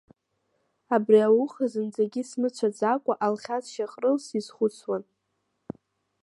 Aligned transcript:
Абри 0.95 1.19
ауха 1.27 1.65
зынӡагьы 1.71 2.23
смыцәаӡакәа 2.29 3.13
Алхас 3.25 3.65
Шьаҟрыл 3.73 4.17
сизхәыцуан. 4.25 5.03